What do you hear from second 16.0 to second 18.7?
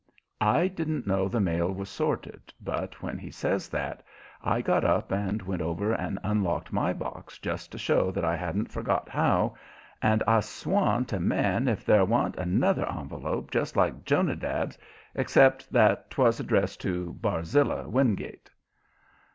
'twas addressed to "Barzilla Wingate."